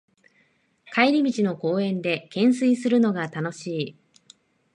[0.91, 3.97] 帰り道の公園でけんすいするのが楽しい